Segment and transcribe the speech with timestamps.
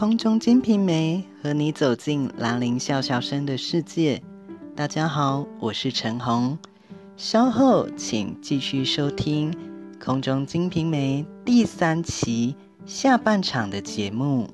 [0.00, 4.22] 空中金瓶梅，和你走进兰陵笑笑生的世界。
[4.74, 6.56] 大家好，我是陈红。
[7.18, 9.54] 稍后请继续收听
[10.02, 12.56] 空中金瓶梅第三期
[12.86, 14.48] 下半场的节目。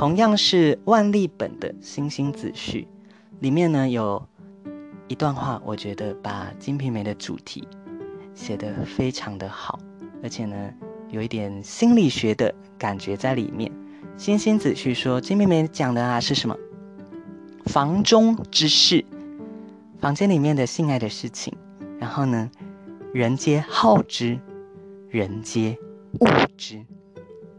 [0.00, 2.88] 同样是万历本的《星星子序》，
[3.40, 4.26] 里面呢有
[5.08, 7.68] 一段话，我觉得把《金瓶梅》的主题
[8.34, 9.78] 写得非常的好，
[10.22, 10.56] 而且呢
[11.10, 13.70] 有一点心理学的感觉在里面。
[14.16, 16.56] 《星星子序》说，《金瓶梅》讲的啊是什么？
[17.66, 19.04] 房中之事，
[20.00, 21.54] 房间里面的性爱的事情。
[21.98, 22.50] 然后呢，
[23.12, 24.40] 人皆好之，
[25.10, 25.76] 人皆
[26.20, 26.26] 恶
[26.56, 26.86] 之，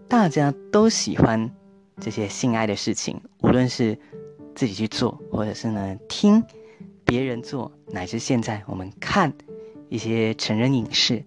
[0.07, 1.47] 大家都喜欢。
[2.01, 3.97] 这些性爱的事情，无论是
[4.55, 6.43] 自己去做，或者是呢听
[7.05, 9.31] 别人做，乃至现在我们看
[9.87, 11.23] 一些成人影视，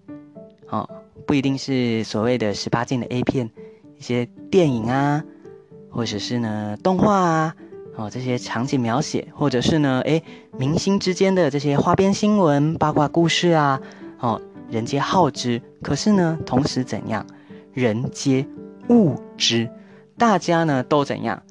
[0.68, 0.90] 哦，
[1.26, 3.48] 不一定是所谓的十八禁的 A 片，
[3.96, 5.24] 一些电影啊，
[5.90, 7.56] 或者是呢动画啊，
[7.96, 10.22] 哦这些场景描写，或者是呢诶
[10.58, 13.80] 明星之间的这些花边新闻、八卦故事啊，
[14.18, 17.24] 哦人皆好之，可是呢同时怎样，
[17.72, 18.44] 人皆
[18.88, 19.70] 恶之。
[20.16, 21.42] 大家呢都怎样？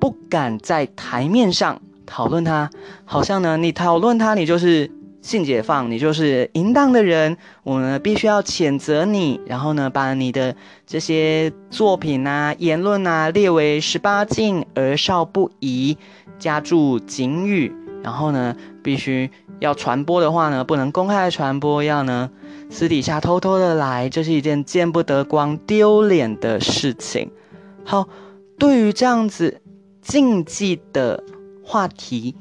[0.00, 2.70] 不敢在台面上讨论他，
[3.04, 7.36] 好像呢你讨论他，你就是性解放，你就是淫荡的人。
[7.62, 15.96] 我们必须要谴责你，然后呢把你的这些作品啊、言论啊列为十八禁，儿少不宜，
[16.40, 17.72] 加注警语。
[18.02, 22.28] 然后呢必须要传播的话呢，不能公开传播，要呢
[22.68, 27.30] 私底下偷偷的来，这是一件见不得光、丢脸的事情。
[27.84, 28.08] 好，
[28.58, 29.60] 对于这样子
[30.00, 31.22] 禁忌的
[31.64, 32.36] 话题，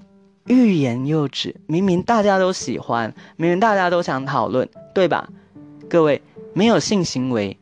[0.46, 1.56] 欲言又止。
[1.68, 5.30] 明明大家都喜欢，明明大家都想讨论，对吧？
[5.90, 6.22] 各位，
[6.54, 7.58] 没有性行为，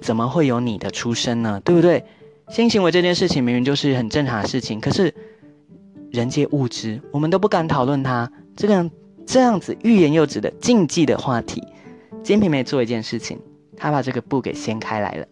[0.00, 1.60] 怎么会有你的出生呢？
[1.64, 2.04] 对不对？
[2.48, 5.14] 性行为这件事情明明就是很正常的事情，可是
[6.12, 8.30] 人皆物之，我们都不敢讨论它。
[8.54, 8.90] 这个
[9.26, 11.66] 这样子欲言又止的禁忌的话题，
[12.22, 13.40] 金瓶梅做一件事情，
[13.76, 15.26] 他把这个布给掀开来了。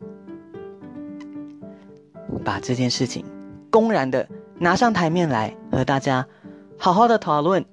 [2.42, 3.24] 把这件事情
[3.70, 6.26] 公然的拿上台面来和大家
[6.76, 7.64] 好好的讨论，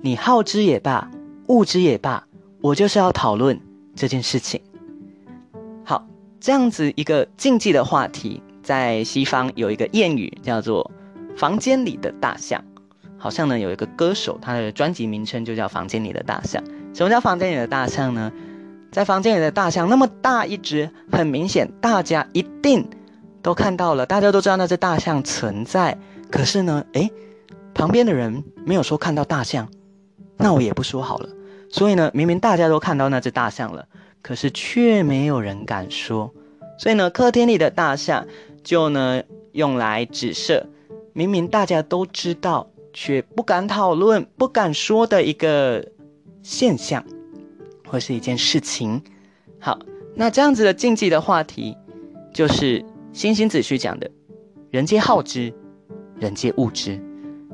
[0.00, 1.10] 你好之也罢，
[1.46, 2.26] 恶之也罢，
[2.60, 3.60] 我就是要讨论
[3.94, 4.60] 这件事情。
[5.84, 6.06] 好，
[6.40, 10.90] 这样子一个禁忌的话题，在西方有一个谚语叫做
[11.36, 12.62] “房间里的大象”，
[13.16, 16.62] 好像呢有一个歌手，他的专辑名称就叫《房间里的大象》。
[16.96, 18.32] 什么叫房间里的大象呢？
[18.90, 22.86] 在房间里的大象那么大一只，很明显，大家一定。
[23.42, 25.98] 都看到了，大家都知道那只大象存在。
[26.30, 27.10] 可是呢，诶，
[27.74, 29.68] 旁边的人没有说看到大象，
[30.36, 31.28] 那我也不说好了。
[31.68, 33.86] 所以呢，明明大家都看到那只大象了，
[34.22, 36.32] 可是却没有人敢说。
[36.78, 38.26] 所以呢，客厅里的大象
[38.62, 39.22] 就呢
[39.52, 40.66] 用来指涉
[41.12, 45.84] 明明大家都知道却不敢讨论、不敢说的一个
[46.42, 47.04] 现象，
[47.88, 49.02] 或是一件事情。
[49.58, 49.78] 好，
[50.14, 51.76] 那这样子的禁忌的话题
[52.32, 52.84] 就是。
[53.12, 54.10] 星星子虚讲的，
[54.70, 55.52] 人皆好之，
[56.18, 56.98] 人皆恶之。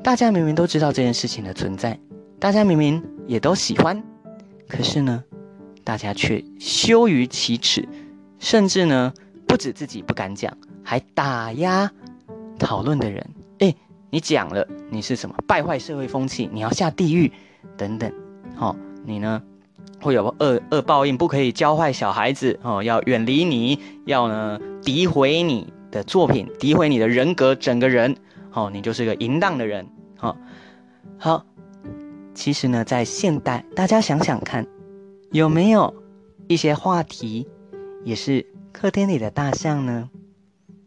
[0.05, 1.99] 大家明明都知道这件事情的存在，
[2.39, 4.01] 大家明明也都喜欢，
[4.69, 5.25] 可是呢，
[5.83, 7.89] 大家却羞于启齿，
[8.39, 9.13] 甚至呢，
[9.49, 11.91] 不止自己不敢讲，还打压
[12.57, 13.29] 讨论的人。
[13.59, 13.75] 哎，
[14.11, 16.49] 你讲了，你是什么败坏社会风气？
[16.53, 17.33] 你要下地狱，
[17.77, 18.13] 等等。
[18.55, 19.43] 好，你呢？
[20.01, 28.17] 会有恶恶报应，不可以教坏小孩子哦，要远离你，要呢诋毁你的作品，诋毁你的人格，整个人
[28.53, 29.87] 哦，你就是个淫荡的人
[30.21, 30.37] 哦。
[31.19, 31.45] 好，
[32.35, 34.67] 其实呢，在现代，大家想想看，
[35.33, 35.93] 有没有
[36.47, 37.49] 一些话题
[38.05, 40.09] 也是客厅里的大象呢？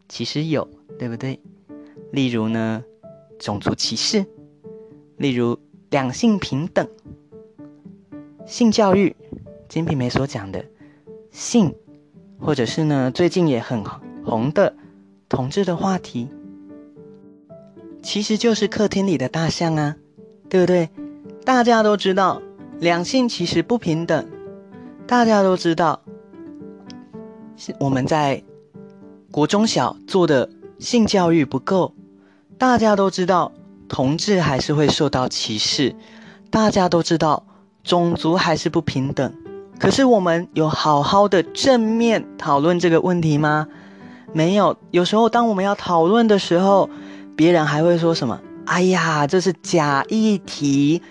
[0.08, 0.66] 其实有，
[0.98, 1.38] 对不对？
[2.12, 2.82] 例如呢，
[3.38, 4.24] 种族歧视，
[5.16, 5.58] 例如
[5.90, 6.88] 两性平等。
[8.46, 9.14] 性教育，
[9.68, 10.64] 金瓶梅所讲的
[11.30, 11.74] 性，
[12.38, 13.82] 或者是呢，最近也很
[14.24, 14.74] 红的
[15.28, 16.28] 同志的话题，
[18.02, 19.96] 其实就是客厅里的大象啊，
[20.48, 20.90] 对不对？
[21.44, 22.42] 大家都知道
[22.78, 24.28] 两性其实不平等，
[25.06, 26.02] 大家都知道
[27.56, 28.42] 是我们在
[29.30, 31.94] 国中小做的性教育不够，
[32.58, 33.52] 大家都知道
[33.88, 35.94] 同志还是会受到歧视，
[36.50, 37.46] 大家都知道。
[37.84, 39.32] 种族还是不平等，
[39.78, 43.66] 可是我们有好好的正面讨论这个问题吗？
[44.32, 44.76] 没有。
[44.90, 46.88] 有时候当我们要讨论的时候，
[47.34, 48.40] 别人还会说什么？
[48.66, 51.02] 哎呀，这是假议题，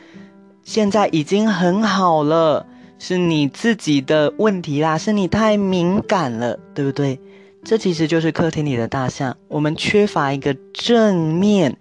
[0.63, 2.65] 现在已经很好了，
[2.97, 7.19] 是你自己的问题啦，是你太敏感了，对不对？
[7.63, 11.77] 这其实就是客厅里的大象，我们缺乏一个正面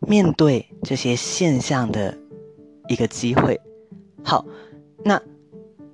[0.00, 2.16] 面对这些现象的
[2.88, 3.58] 一个机会。
[4.22, 4.44] 好，
[5.04, 5.20] 那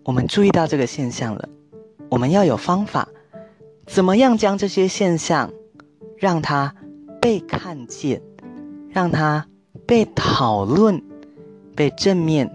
[0.03, 1.49] 我们注意到这个现象了，
[2.09, 3.09] 我们要有方法，
[3.87, 5.53] 怎么样将这些现象
[6.17, 6.75] 让它
[7.21, 8.21] 被看见，
[8.91, 9.47] 让它
[9.87, 11.03] 被讨论，
[11.77, 12.55] 被正面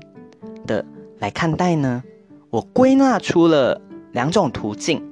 [0.65, 0.85] 的
[1.19, 2.03] 来看待呢？
[2.49, 3.79] 我归纳出了
[4.11, 5.03] 两种途径。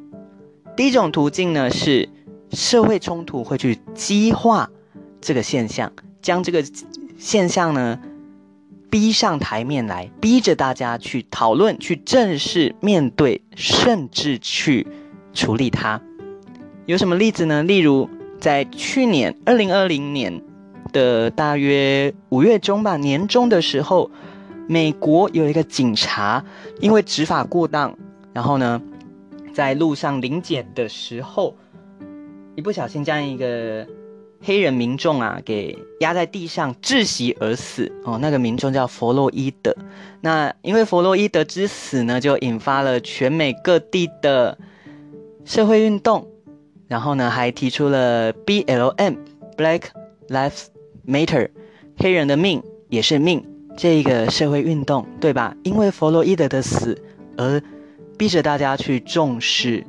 [0.75, 2.09] 第一种途径呢，是
[2.51, 4.69] 社会冲突会去激化
[5.21, 6.63] 这个现象，将这个
[7.18, 8.00] 现象呢
[8.89, 14.87] 逼上台面来，逼着大家去讨论、去正视、面对，甚至去
[15.33, 16.01] 处理它。
[16.85, 17.63] 有什么例子呢？
[17.63, 20.41] 例如在去年二零二零年
[20.91, 24.09] 的大约五月中吧，年中的时候，
[24.67, 26.43] 美国有一个警察
[26.79, 27.97] 因为执法过当，
[28.33, 28.81] 然后呢。
[29.53, 31.57] 在路上临检的时候，
[32.55, 33.87] 一不小心将一个
[34.41, 38.17] 黑人民众啊给压在地上窒息而死哦。
[38.21, 39.75] 那个民众叫弗洛伊德。
[40.21, 44.57] 那因为弗洛伊德之死呢，就引发了全美各地的
[45.45, 46.27] 社会运动，
[46.87, 49.81] 然后呢还提出了 BLM（Black
[50.29, 50.65] Lives
[51.07, 51.49] Matter），
[51.97, 53.45] 黑人的命也是命
[53.77, 55.55] 这一个社会运动，对吧？
[55.63, 57.01] 因为弗洛伊德的死
[57.37, 57.61] 而。
[58.17, 59.85] 逼着大家去重视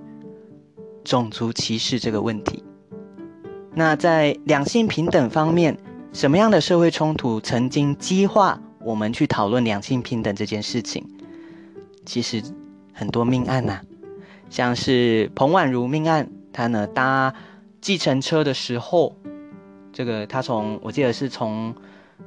[1.03, 2.63] 种族歧视这个问题。
[3.75, 5.77] 那在两性平等方面，
[6.13, 11.05] 什么样的社会冲突曾经激化我们去讨论两性平等这件事情？
[12.05, 12.43] 其实
[12.93, 13.81] 很多命案呐，
[14.51, 17.35] 像是彭婉如命案，她呢搭
[17.81, 19.15] 计程车的时候，
[19.93, 21.75] 这个她从我记得是从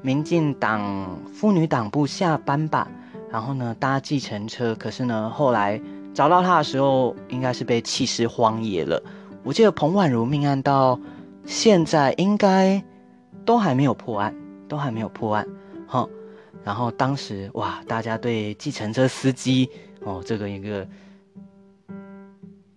[0.01, 2.87] 民进党妇女党部下班吧。
[3.31, 5.81] 然后呢，搭计程车，可是呢，后来
[6.13, 9.01] 找到他的时候，应该是被弃尸荒野了。
[9.41, 10.99] 我记得彭婉如命案到
[11.45, 12.83] 现在应该
[13.45, 14.35] 都还没有破案，
[14.67, 15.47] 都还没有破案。
[15.87, 16.07] 哈，
[16.63, 19.69] 然后当时哇，大家对计程车司机
[20.01, 20.87] 哦，这个一个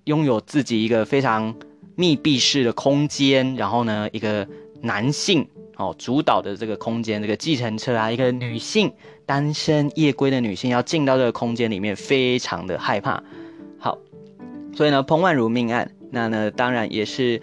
[0.05, 1.55] 拥有自己一个非常
[1.95, 4.47] 密闭式的空间，然后呢，一个
[4.81, 8.93] 男性哦主导的这个空间，这个计程车啊，一个女性。
[9.27, 13.25] 单身夜归的女性要进到这个空间里面，非常的害怕。
[13.79, 13.97] 好，
[14.75, 17.41] 所以呢，彭婉如命案，那呢，当然也是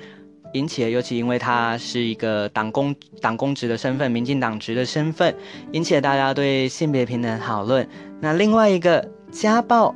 [0.53, 5.36] 引起了，尤其因为他是一个党公党公职的身份，民进党职的身份，
[5.71, 7.88] 引起了大家对性别平等讨论。
[8.19, 9.95] 那另外一个家暴，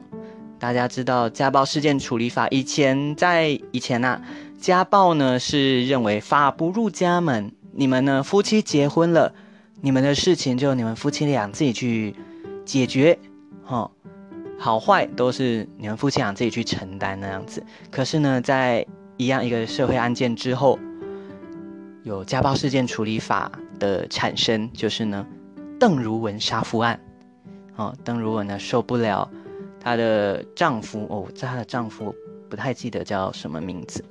[0.59, 4.21] 大家知道家暴事件处理法，以前在以前呐，
[4.59, 9.33] 家暴呢是认为法不入家门，你们呢夫妻结婚了。
[9.81, 12.15] 你们的事情就你们夫妻俩自己去
[12.65, 13.19] 解决，
[13.63, 13.91] 哈，
[14.57, 17.63] 好坏都是你们夫妻俩自己去承担那样子。
[17.91, 18.83] 可是呢，在
[19.17, 20.79] 一样一个社会案件之后，
[22.03, 25.25] 有家暴事件处理法的产生，就是呢，
[25.79, 26.99] 邓如文杀夫案，
[27.75, 29.29] 哦，邓如文呢受不了
[29.79, 32.13] 她的丈夫哦，在她的丈夫
[32.49, 34.03] 不太记得叫什么名字，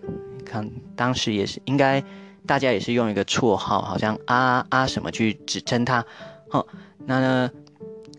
[0.44, 2.02] 看当时也是应该。
[2.46, 6.04] 大家也是用一个绰号，好像啊啊什么去指称他，
[6.50, 6.66] 哦，
[7.06, 7.50] 那呢，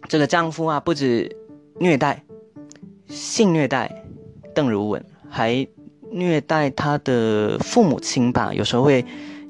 [0.09, 1.29] 这个丈夫啊不止
[1.79, 2.23] 虐待，
[3.05, 4.03] 性虐待
[4.55, 5.67] 邓如文，还
[6.11, 8.53] 虐待他的父母亲吧？
[8.53, 9.05] 有时候会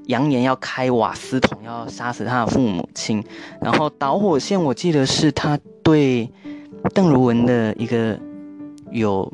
[0.08, 3.24] 扬言要开瓦斯桶，要杀死他的父母亲，
[3.62, 6.30] 然后导火线我记得是他对
[6.94, 8.20] 邓如文的一个
[8.92, 9.32] 有，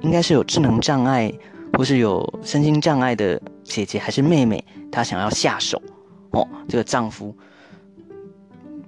[0.00, 1.32] 应该是有智能障碍
[1.74, 3.40] 或是有身心障碍的。
[3.68, 5.82] 姐姐还是妹妹，她想要下手，
[6.30, 7.36] 哦，这个丈夫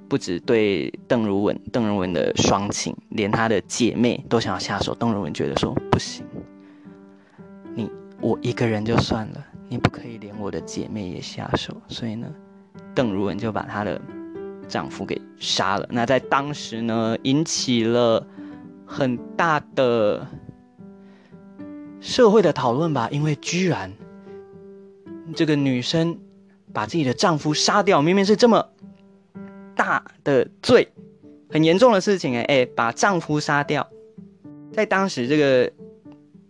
[0.08, 4.94] 不止对邓如文，邓如文的双亲，连她的姐妹都想要下手。
[4.94, 6.24] 邓如文觉得说不行，
[8.20, 11.74] 我一个人就算了，你不可以连我的姐妹也下手。
[11.88, 12.26] 所以呢，
[12.94, 14.00] 邓如文就把她的
[14.68, 15.86] 丈夫给杀了。
[15.90, 18.26] 那在当时呢，引起了
[18.86, 20.26] 很大的
[22.00, 23.92] 社会的讨论吧，因为居然。
[25.32, 26.18] 这个女生
[26.72, 28.68] 把自己的丈夫杀掉，明明是这么
[29.76, 30.88] 大的罪，
[31.48, 33.88] 很严重的事情哎哎，把丈夫杀掉，
[34.72, 35.72] 在当时这个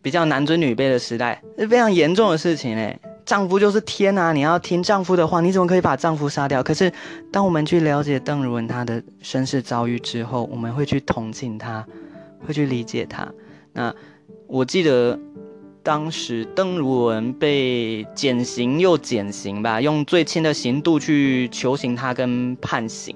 [0.03, 2.99] 比较男尊女卑的时代，是非常严重的事情哎。
[3.27, 6.63] 丈夫就是天啊，你要听丈夫的话，你怎么可以把丈夫杀掉？
[6.63, 6.93] 可是
[7.31, 11.87] 当我们去了解邓如文她的身世遭遇之后，我们会去同情她，
[12.45, 13.29] 会去理解她。
[13.73, 13.95] 那
[14.49, 15.17] 我记得
[15.85, 23.15] 当时邓如文被减刑又减刑吧，用最轻的刑度去求刑他跟判刑，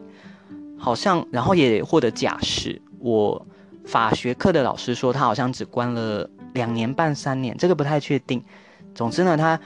[0.79, 2.81] 好像然后也获得假释。
[3.01, 3.45] 我
[3.85, 8.43] 法学课的老师说他好像只关了两年半三年，这个不太确定。
[8.95, 9.61] 总之呢，他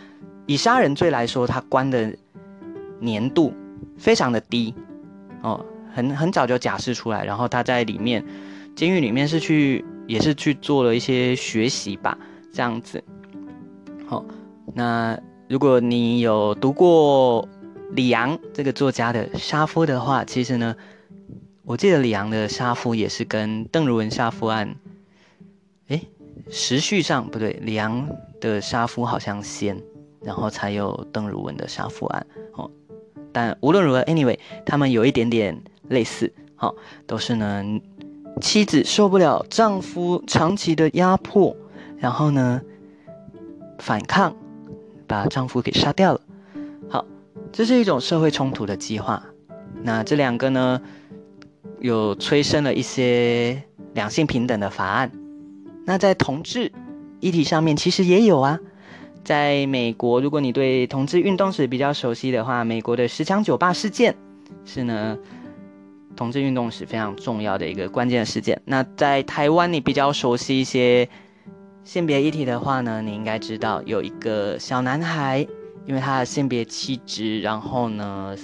[0.46, 2.14] 以杀人罪来说，他关的
[2.98, 3.54] 年度
[3.96, 4.74] 非常的低
[5.42, 5.64] 哦，
[5.94, 8.24] 很很早就假释出来，然后他在里面
[8.74, 12.18] 监狱里面是去也是去做了一些学习吧。
[12.50, 13.04] 这样子，
[14.06, 14.24] 好，
[14.74, 15.16] 那
[15.48, 17.46] 如果你有读过
[17.92, 20.74] 李阳这个作家的《杀夫》的话，其实呢，
[21.62, 24.74] 我记得李阳的《杀夫》也是跟邓如文杀夫案，
[26.50, 28.08] 时序上不对，李阳
[28.40, 29.80] 的《杀夫》好像先，
[30.22, 32.70] 然后才有邓如文的杀夫案，哦，
[33.32, 36.74] 但无论如何，anyway，他们有一点点类似，好，
[37.06, 37.64] 都是呢，
[38.40, 41.56] 妻子受不了丈夫长期的压迫。
[42.00, 42.62] 然后呢，
[43.80, 44.36] 反抗，
[45.08, 46.20] 把丈夫给杀掉了。
[46.88, 47.04] 好，
[47.50, 49.20] 这是一种社会冲突的计划。
[49.82, 50.80] 那这两个呢，
[51.80, 53.60] 有催生了一些
[53.94, 55.10] 两性平等的法案。
[55.88, 56.70] 那在同志
[57.18, 58.60] 议题上面，其实也有啊。
[59.24, 64.14] 在美国，如果你对同志运动史比较熟悉的话，美国的十强酒吧事件
[64.66, 65.16] 是呢，
[66.14, 68.60] 同志运动史非常重要的一个关键事件。
[68.66, 71.08] 那在台湾，你比较熟悉一些。
[71.84, 75.46] 性别议题的话呢，你应该知道有一个小男孩，
[75.86, 78.36] 因为他的性别气质，然后呢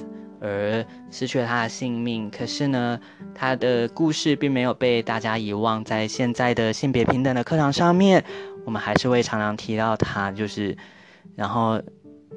[0.45, 2.31] 而失去了他的性命。
[2.31, 3.01] 可是呢，
[3.35, 8.23] 他的故事并没有被大家遗忘，在现在的性别平等的课堂上面，
[8.67, 10.31] 我们还是会常常提到他。
[10.31, 10.77] 就是，
[11.35, 11.81] 然后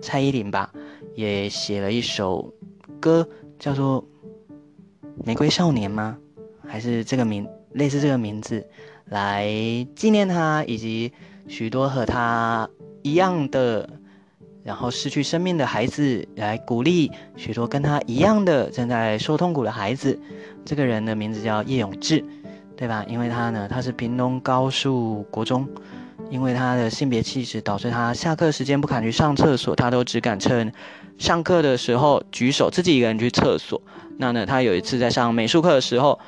[0.02, 0.72] 蔡依林吧，
[1.16, 2.54] 也写了一首
[3.02, 3.28] 歌，
[3.60, 4.02] 叫做
[5.26, 6.18] 《玫瑰少年》吗？
[6.66, 8.66] 还是这个名类似这个名字？
[9.06, 9.48] 来
[9.96, 11.14] 纪念他，以及
[11.48, 12.70] 许多和他
[13.04, 13.90] 一样的，
[14.68, 20.20] 然后失去生命的孩子，来鼓励许多跟他一样的正在受痛苦的孩子。
[20.66, 22.22] 这个人的名字叫叶永志，
[22.76, 23.06] 对吧？
[23.08, 25.66] 因为他呢，他是屏东高树国中，
[26.30, 30.70] 因为他的性别气质导致他下课时间不敢去上厕所，他都只敢趁
[31.18, 33.82] 上课的时候举手自己一个人去厕所。
[34.18, 36.20] 那呢，他有一次在上美术课的时候。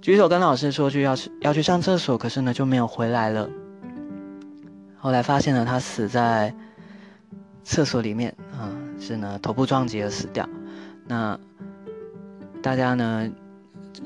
[0.00, 3.48] 举手跟老师说句要去要去上厕所，可是呢就没有回来了。
[4.96, 6.54] 后来发现了他死在
[7.68, 10.48] 厕所里面啊，是呢头部撞击而死掉。
[11.06, 11.38] 那
[12.62, 13.30] 大家呢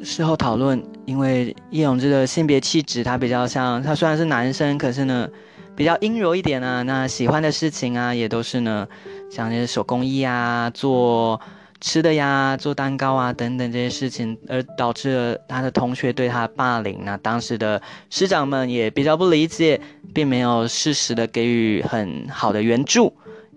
[0.02, 5.28] 事后讨论，因为叶永志的性别气质，他比较像他虽然是男生，可是呢
[5.76, 6.82] 比较阴柔一点啊。
[6.82, 8.88] 那喜欢的事情啊，也都是呢
[9.30, 11.40] 像那些手工艺啊，做。
[11.84, 17.00] 吃的呀，做蛋糕啊，等等这些事情，而导致了他的同学对他霸凌。
[17.04, 19.80] 那当时的师长们也比较不理解，
[20.14, 23.12] 并没有适时的给予很好的援助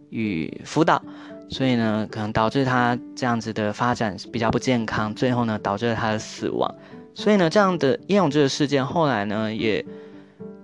[0.10, 1.02] 与辅导，
[1.50, 6.74] 所以呢，可能导致他这样子的发展比较不健康，最后呢，导致了他的死亡。
[7.14, 9.86] 所以呢，这样的叶永志的事件后来呢，也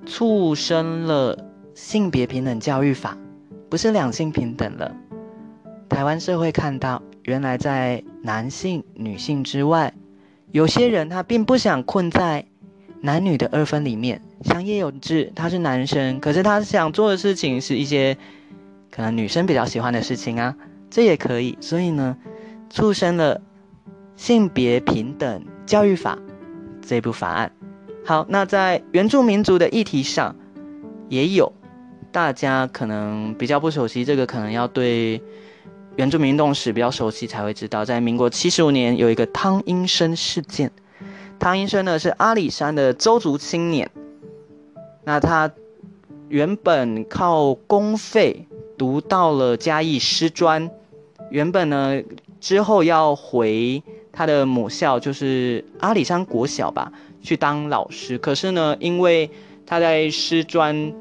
[0.05, 1.37] 促生了
[1.73, 3.17] 性别平等教育法，
[3.69, 4.95] 不是两性平等了。
[5.89, 7.01] 台湾社会看到。
[7.23, 9.93] 原来在男性、女性之外，
[10.51, 12.47] 有些人他并不想困在
[13.01, 14.19] 男女的二分里面。
[14.43, 18.17] 像叶永志，他是男生，可是他想做的事情是一些
[18.91, 20.55] 可能女生比较喜欢的事情啊，
[20.89, 21.57] 这也可以。
[21.61, 22.17] 所以呢，
[22.69, 23.41] 促生了
[24.15, 26.19] 性别平等教育法
[26.85, 27.51] 这部法案。
[28.05, 30.35] 好，那在原住民族的议题上，
[31.09, 31.51] 也有
[32.11, 35.21] 大家可能比较不熟悉，这个可能要对。
[35.97, 40.71] 原住民运动史比较熟悉才会知道，在民国七十五年有一个汤英生事件。
[41.37, 43.91] 汤英生呢是阿里山的周族青年，
[45.03, 45.51] 那他
[46.29, 48.47] 原本靠公费
[48.81, 50.71] 读到了嘉义师专，
[51.29, 52.01] 原本呢
[52.39, 58.17] 之后要回他的母校，就是阿里山国小吧，去当老师。
[58.17, 59.29] 可是呢，因为
[59.67, 60.91] 他在师专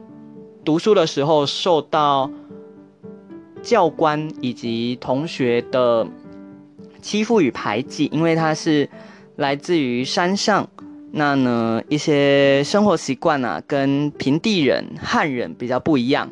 [0.63, 2.31] 读书的时候受到
[3.63, 6.07] 教官以及同学的
[7.01, 8.91] 欺负与排挤，因为他是
[9.37, 10.69] 来自于山上，
[11.13, 16.31] 那呢一些生活习惯啊，跟平地人汉人比较不一样，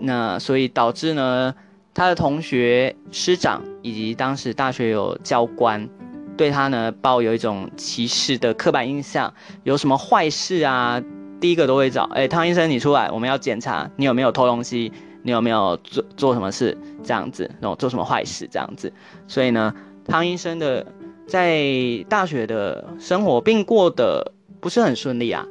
[0.00, 1.54] 那所以导致呢
[1.94, 5.88] 他的同学师长以及当时大学有教官
[6.36, 11.02] 对他呢抱有一种歧视的刻板印象，有什么坏事啊，
[11.40, 14.92] 第一个都会找哎汤医生你出来，我们要检查你有没有偷东西。
[15.24, 17.50] 你有没有做做什么事这样子？
[17.60, 18.90] 然后做什么坏事这样子？
[19.26, 19.74] 所以呢，
[20.06, 20.86] 汤医生的
[21.26, 21.60] 在
[22.08, 25.44] 大学的生活并过得不是很顺利啊。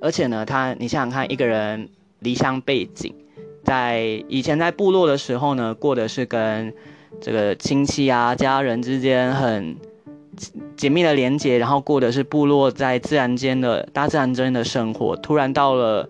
[0.00, 1.88] 而且呢，他你想想看，一个人
[2.20, 3.14] 离乡背景，
[3.64, 6.72] 在以前在部落的时候呢，过的是跟
[7.20, 9.76] 这个亲戚啊、家人之间很
[10.76, 15.16] 紧密的连接，然后过的是部落在自然间的大自然间的生活。
[15.16, 16.08] 突然到了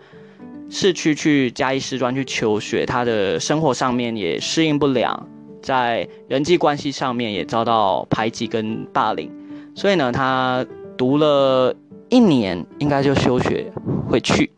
[0.71, 5.29] 市区去嘉义师专去求学，他的生活上面也适应不良，
[5.63, 9.31] 在人际关系上面也遭到排挤跟霸凌，
[9.75, 10.65] 所以呢，他
[10.97, 11.75] 读了
[12.09, 13.71] 一年，应该就休学
[14.09, 14.51] 回去。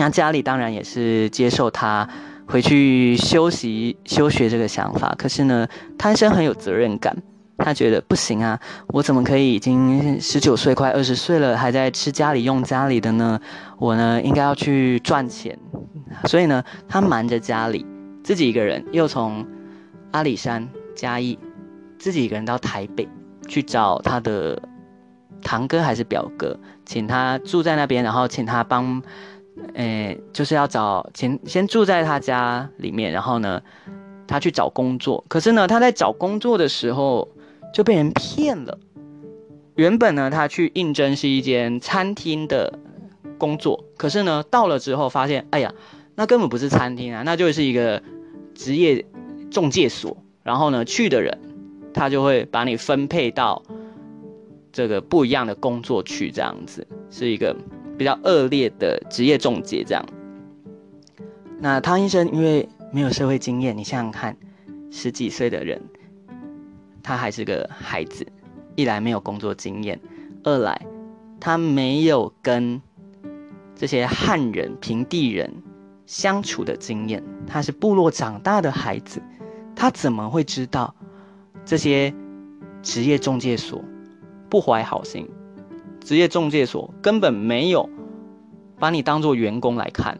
[0.00, 2.08] 那家里当然也是接受他
[2.46, 7.14] 回去休息休学这个想法，可是呢，潘生很有责任感。
[7.62, 13.38] 他觉得不行啊，我怎么可以已经十九岁快二十岁了，还在吃家里用家里的呢？
[13.76, 15.58] 我呢应该要去赚钱，
[16.24, 17.84] 所以呢，他瞒着家里，
[18.24, 19.46] 自己一个人又从
[20.12, 20.66] 阿里山
[20.96, 21.38] 嘉义，
[21.98, 23.06] 自己一个人到台北
[23.46, 24.58] 去找他的
[25.42, 29.02] 堂哥还是表哥，请他住在那边，然后请他帮，
[29.74, 33.62] 诶，就是要找先先住在他家里面，然后呢，
[34.26, 35.24] 他去找工作。
[35.28, 37.28] 可是呢，他在找工作的时候。
[37.72, 38.80] 就被人骗了。
[39.76, 42.80] 原本呢，他去应征是一间餐厅的
[43.38, 45.72] 工作，可是呢，到了之后发现，哎呀，
[46.16, 48.02] 那根本不是餐厅啊，那就是一个
[48.56, 49.06] 职业
[49.52, 50.16] 中介所。
[50.42, 51.38] 然后呢，去的人
[51.94, 53.62] 他就会把你分配到
[54.72, 57.54] 这个不一样的工作去，这样子是一个
[58.00, 59.84] 比较恶劣的职业中介。
[59.86, 60.02] 这样，
[61.58, 64.34] 那汤医生因为没有社会经验，你想想看，
[64.90, 65.82] 十几岁的人。
[67.02, 68.26] 他还是个孩子，
[68.74, 70.00] 一来没有工作经验，
[70.44, 70.86] 二来
[71.38, 72.80] 他没有跟
[73.74, 75.52] 这些汉人、平地人
[76.06, 77.22] 相处的经验。
[77.46, 79.20] 他是部落长大的孩子，
[79.76, 80.94] 他怎么会知道
[81.66, 82.14] 这些
[82.82, 83.84] 职业中介所
[84.48, 85.28] 不怀好心？
[86.00, 87.88] 职业中介所根本没有
[88.78, 90.18] 把你当做员工来看，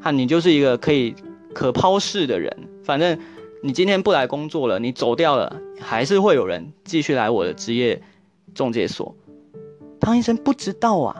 [0.00, 1.14] 哈，你就是一个可以
[1.52, 3.18] 可抛式的人，反正。
[3.66, 8.02] 你今天不来工作了，你走掉了，还是会有人继续来我的职业
[8.54, 9.16] 中介所。
[9.98, 11.16] 汤医生不知道啊，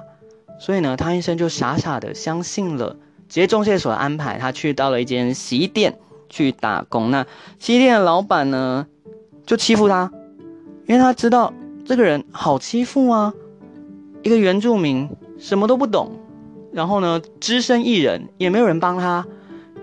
[0.61, 2.99] 所以呢，汤医生就傻傻的相信了
[3.31, 4.37] 职业中介所的安排。
[4.37, 7.27] 他去到了一间洗衣店去打工，那
[7.59, 8.87] 洗衣店的老板呢，
[9.47, 10.13] 就欺负他，
[10.87, 11.51] 因为他知道
[11.87, 13.33] 这个人好欺负啊，
[14.25, 15.09] 一个原住民
[15.39, 16.19] 什么都不懂，
[16.73, 19.27] 然后呢，只身一人，也没有人帮他，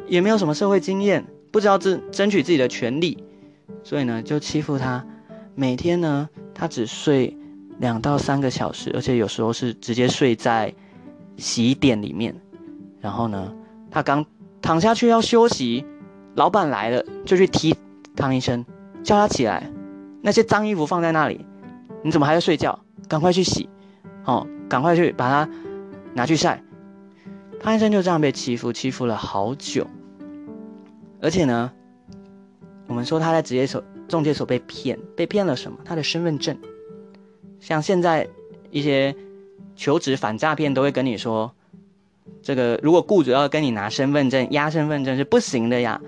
[0.07, 1.25] 也没有什么社会经验。
[1.51, 3.23] 不知道争争取自己的权利，
[3.83, 5.05] 所以呢就欺负他。
[5.53, 7.37] 每天呢他只睡
[7.77, 10.73] 两到三个小时，而且有时候是直接睡在
[11.37, 12.33] 洗衣店里面。
[12.99, 13.53] 然后呢
[13.91, 14.25] 他刚
[14.61, 15.85] 躺下去要休息，
[16.35, 17.75] 老板来了就去踢
[18.15, 18.65] 汤医生，
[19.03, 19.69] 叫他起来。
[20.21, 21.45] 那些脏衣服放在那里，
[22.01, 22.79] 你怎么还在睡觉？
[23.09, 23.67] 赶快去洗，
[24.25, 25.51] 哦，赶快去把它
[26.13, 26.63] 拿去晒。
[27.59, 29.87] 汤医生就这样被欺负，欺负了好久。
[31.21, 31.71] 而且呢，
[32.87, 35.77] 我们说他在职业所中介所被骗，被骗了什么？
[35.85, 36.57] 他的身份证。
[37.59, 38.27] 像现在
[38.71, 39.15] 一些
[39.75, 41.51] 求职反诈骗都会跟你说，
[42.41, 46.01] 这个如果雇主要跟你拿身份证压身份证是不行的呀。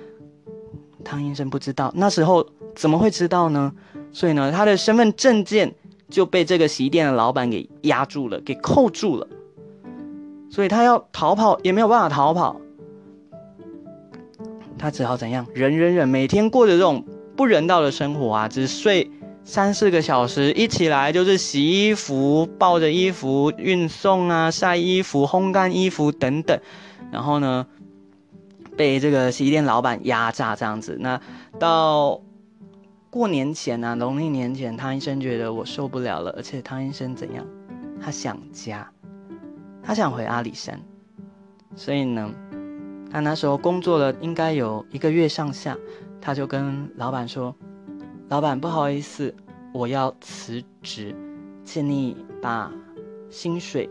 [1.06, 3.73] 汤医生不知道，那时候怎么会知道呢？
[4.12, 5.76] 所以呢，他的身份证件
[6.13, 9.28] 就被这个洗衣店的老板给压住了，给扣住了。
[10.52, 12.62] 所以他要逃跑也没有办法逃跑。
[14.78, 17.04] 他只好怎样忍忍忍，每天过着这种
[17.36, 18.47] 不人道的生活啊！
[18.47, 19.10] 只睡
[19.43, 26.60] 三四个小时，一起来就是洗衣服、抱着衣服运送啊、晒衣服、烘干衣服等等。
[27.12, 27.65] 然后呢，
[28.78, 30.97] 被这个洗衣店老板压榨这样子。
[30.99, 31.19] 那
[31.58, 32.21] 到
[33.13, 37.45] 过年前呢，农历年前，汤医生觉得我受不了了，而且汤医生怎样？
[38.02, 38.91] 他想家，
[39.84, 40.82] 他想回阿里山，
[41.76, 42.34] 所以呢。
[43.12, 45.78] 他那时候工作了应该有一个月上下，
[46.19, 47.56] 他就跟老板说
[48.30, 49.36] ：“老板，不好意思，
[49.71, 51.15] 我要辞职，
[51.63, 52.71] 请你把
[53.30, 53.88] 薪水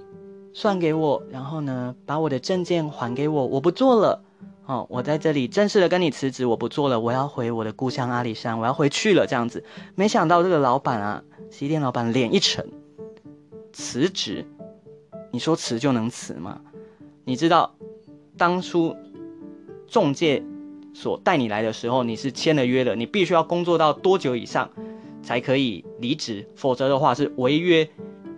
[0.52, 4.20] 算给我，然后呢，把我的证件还给我，我不做了。
[4.66, 9.26] 哦，我在这里正式的跟你辞职，我不做了，我要回我的故乡阿里山，我要回去了。
[9.26, 12.68] 这样子，没想到这个老板啊，洗衣店老板脸一沉，
[13.72, 14.46] 辞职？
[15.30, 16.60] 你说辞就能辞吗？
[17.24, 17.74] 你知道
[18.36, 18.96] 当初？”
[19.92, 20.42] 中介
[20.94, 24.70] 所带你来的时候，你是签了约的，你必须要工作到多久以上
[25.22, 27.86] 才可以离职，否则的话是违约。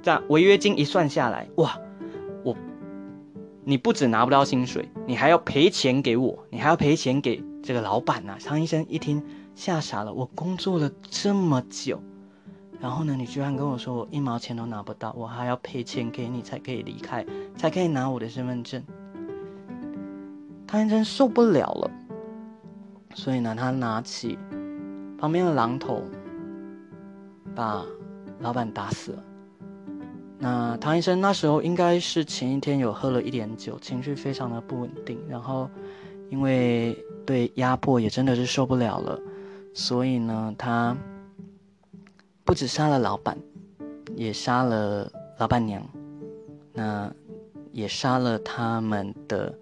[0.03, 1.84] 这样违约金一算下来，哇，我
[3.67, 8.37] 你不止拿不到薪水，你还要赔钱给我，你还要赔钱给这个老板呐！
[8.39, 9.23] 张医生一听
[9.55, 11.99] 吓傻了，我工作了这么久，
[12.79, 17.25] 然后呢，你居然跟我说我一毛钱都拿不到，我还要赔钱给你才可以离开，
[17.57, 18.83] 才可以拿我的身份证。
[20.67, 21.91] 汤医生受不了了，
[23.15, 24.39] 所以呢，他拿起
[25.19, 26.03] 旁边的榔头，
[27.55, 27.83] 把
[28.41, 29.25] 老板打死了。
[30.45, 35.71] 那唐医生那时候应该是前一天有喝了一点酒，情绪非常的不稳定，然后
[36.29, 39.19] 因为对压迫也真的是受不了了，
[39.73, 40.95] 所以呢，他
[42.45, 43.39] 不止杀了老板，
[44.17, 45.83] 也杀了老板娘，
[46.75, 47.11] 那
[47.73, 49.59] 也杀了他们的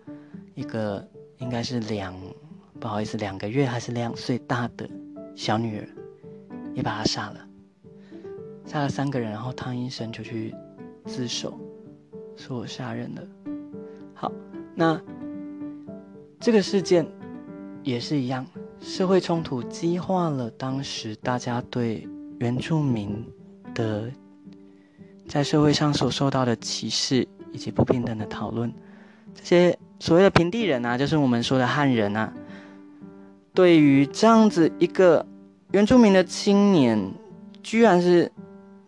[0.57, 1.07] 一个
[1.39, 2.13] 应该是两
[2.81, 4.91] 不好意思两个月还是两岁大的
[5.37, 5.89] 小女儿，
[6.75, 7.39] 也把她杀了。
[8.65, 10.53] 杀了三个人，然后汤医生就去
[11.05, 11.59] 自首，
[12.37, 13.23] 说我杀人了。
[14.15, 14.33] 好，
[14.75, 15.01] 那
[16.39, 17.07] 这个事件
[17.83, 18.47] 也是一样，
[18.81, 23.25] 社会冲突激化了当时大家对原住民
[23.75, 24.11] 的
[25.27, 28.73] 在社会上所受到的歧视以及不平等的讨论。
[29.35, 32.33] 这些所谓的平地人啊，就是我们说的汉人啊，
[33.53, 35.27] 对于这样子一个
[35.73, 37.13] 原住民的青年，
[37.63, 38.31] 居然是。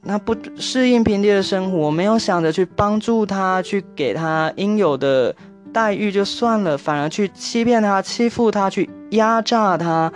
[0.06, 5.34] 那不适应平地的生活，没有想着去帮助他，去给他应有的
[5.72, 10.12] 待遇就算了，反而去欺骗他、欺负他、去压榨他，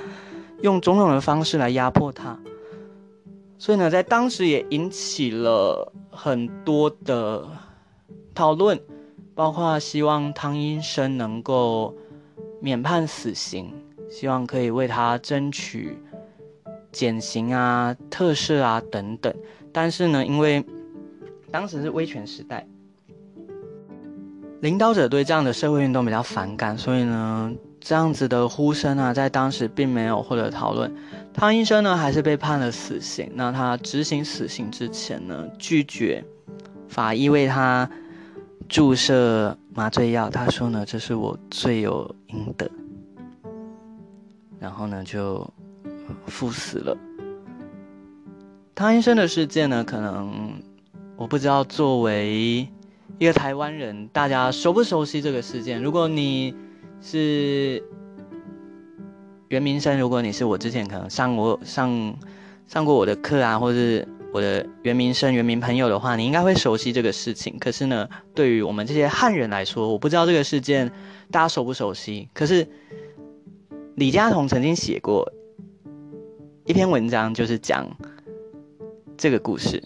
[0.60, 2.38] 用种种的方式来压迫他。
[3.58, 7.44] 所以呢，在当时也引起了很多的
[8.34, 8.78] 讨论，
[9.34, 11.94] 包括希望汤医生能够
[12.60, 13.72] 免判死刑，
[14.10, 15.98] 希望可以为他争取
[16.92, 19.34] 减刑啊、特赦啊等等。
[19.80, 20.64] 但是呢，因为
[21.52, 22.66] 当时是威权时代，
[24.60, 30.92] 领导者对这样的社会运动比较反感，所以呢，这样子的呼声啊，在当时并没有获得讨论。
[31.32, 33.30] 汤医生呢，还是被判了死刑。
[33.36, 36.24] 那他执行死刑之前呢，拒绝
[36.88, 37.88] 法医为他
[38.68, 42.68] 注射麻醉药，他说呢，这是我罪有应得。
[44.58, 45.48] 然后呢，就
[46.26, 46.98] 赴死了。
[48.78, 50.52] 汤医生的事件呢，可能
[51.16, 52.68] 我不知道，作为
[53.18, 55.82] 一个台湾人，大家熟不熟悉这个事件？
[55.82, 56.54] 如果你
[57.00, 57.82] 是
[59.48, 62.16] 袁明生，如果你是我之前可能上过上
[62.68, 67.58] 上过我的课啊，或是我的袁明生、袁明朋友的话，你应该会熟悉这个事情。
[67.58, 70.92] 可是呢，对于我们这些汉人来说，我不知道这个事件
[71.32, 72.28] 大家熟不熟悉。
[72.32, 72.64] 可是
[73.96, 75.32] 李佳彤曾经写过
[76.64, 77.84] 一篇文章，就是讲。
[79.18, 79.82] 这个故事，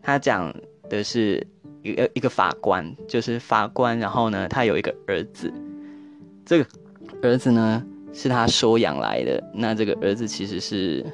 [0.00, 0.54] 他讲
[0.88, 1.44] 的是
[1.82, 5.52] 一个一个法官，就是法官，然后呢，他有一个儿子，
[6.46, 6.66] 这个
[7.20, 9.42] 儿子呢是他收养来的。
[9.52, 11.04] 那这个儿子其实是，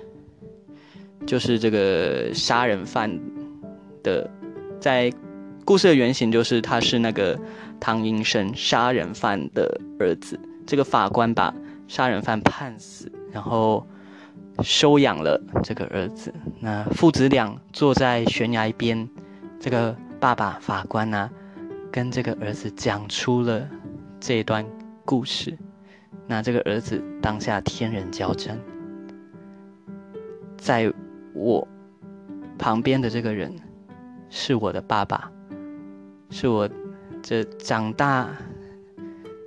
[1.27, 3.11] 就是这个杀人犯
[4.03, 4.31] 的，
[4.79, 5.11] 在
[5.65, 7.41] 故事的原型就是他是那个
[7.81, 10.39] 汤英生杀人犯的儿子。
[10.67, 11.55] 这个法官把
[11.89, 13.87] 杀人犯判死，然后。
[14.63, 19.09] 收养了这个儿子，那父子俩坐在悬崖边，
[19.59, 21.31] 这个爸爸法官呢，
[21.91, 23.69] 跟这个儿子讲出了
[24.19, 24.65] 这一段
[25.05, 25.57] 故事。
[26.27, 28.59] 那这个儿子当下天人交战，
[30.57, 30.93] 在
[31.35, 31.67] 我
[32.59, 33.53] 旁边的这个人
[34.29, 35.31] 是我的爸爸，
[36.31, 36.69] 是我
[37.23, 38.29] 这长大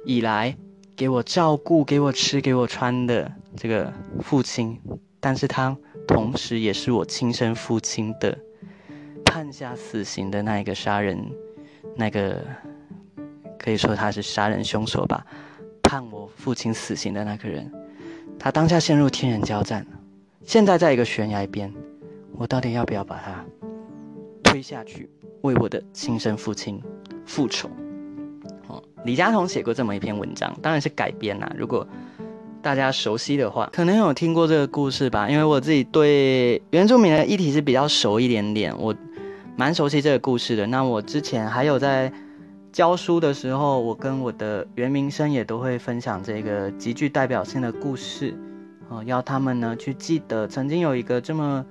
[0.06, 0.58] 以来
[0.96, 4.80] 给我照顾、给我吃、给我穿的这个父亲。
[5.20, 5.74] 但是他
[6.06, 8.38] 同时也是我亲生父亲的
[9.24, 11.18] 判下死刑的那一个杀人，
[11.96, 12.42] 那个
[13.58, 15.26] 可以说他是杀人凶手吧，
[15.82, 17.72] 判我父亲死刑的那个人，
[18.38, 19.88] 他当下陷入天人交战，
[20.44, 21.74] 现在在一个悬崖边，
[22.34, 23.46] 我到底要不要把他
[24.44, 25.10] 推下去，
[25.44, 26.84] 为我的亲生父亲
[27.26, 27.70] 复仇？
[28.68, 31.50] 哦，李佳彤写过这么一篇文章，当然是改编啦。
[31.58, 31.88] 如果
[32.64, 35.30] 大家熟悉的话，可能有听过这个故事吧？
[35.30, 38.96] 因为我自己对原住民的议题是比较熟一点点，我
[39.58, 40.66] 蛮熟悉这个故事的。
[40.66, 42.12] 那我之前还有在
[42.72, 48.34] 教书的时候，我跟我的原民生也都会分享这个极具代表性的故事，
[48.88, 51.66] 哦，要他们呢去记得曾经有一个这么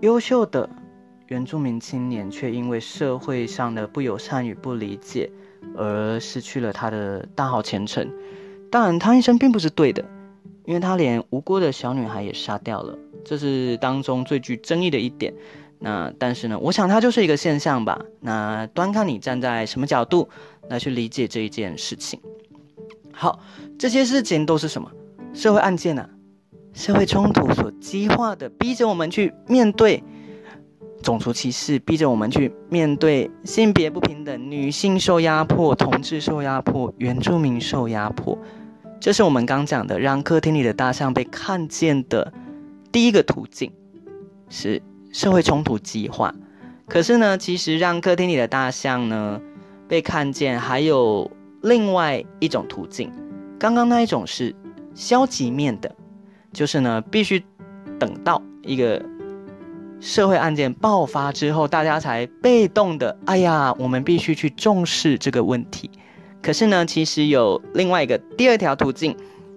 [0.00, 0.68] 优秀的
[1.28, 5.30] 原住民青年，却因为社会上的不友善与不理解
[5.74, 8.06] 而失去了他的大好前程。
[8.70, 10.04] 当然，汤医生并不是对的，
[10.64, 15.34] 因为他连无辜的小女孩也杀掉了，这是当中最具争议的一点。
[15.78, 17.98] 那但是呢，我想它就是一个现象吧。
[18.20, 20.28] 那端看你站在什么角度
[20.68, 22.20] 来去理解这一件事情。
[23.12, 23.40] 好，
[23.78, 24.90] 这些事情都是什么？
[25.32, 26.08] 社会案件啊，
[26.74, 30.04] 社会冲突所激化的，逼着我们去面对
[31.02, 38.38] 种族歧视，逼着我们去面对性别不平等，女性受压迫，同志受压迫，原住民受压迫。
[39.00, 42.30] 这是我们刚讲的，让客厅里的大象被看见的
[42.92, 43.72] 第一个途径，
[44.50, 46.34] 是社会冲突激化。
[46.86, 49.40] 可是呢，其实让客厅里的大象呢
[49.88, 51.30] 被看见，还有
[51.62, 53.10] 另外一种途径。
[53.58, 54.54] 刚刚那一种是
[54.94, 55.96] 消极面的，
[56.52, 57.42] 就是呢，必须
[57.98, 59.02] 等到一个
[59.98, 65.90] 社会案件爆发之后，大家才被动的，哎呀，我们必须去重视这个问题。
[66.42, 69.16] 可是呢，其实有另外一个第二条途径，